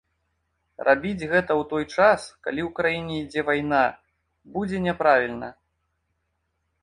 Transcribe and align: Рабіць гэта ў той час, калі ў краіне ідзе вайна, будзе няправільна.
Рабіць 0.87 1.27
гэта 1.33 1.41
ў 1.59 1.63
той 1.73 1.83
час, 1.95 2.21
калі 2.47 2.61
ў 2.63 2.69
краіне 2.79 3.13
ідзе 3.25 3.41
вайна, 3.49 3.83
будзе 4.57 4.77
няправільна. 4.87 5.49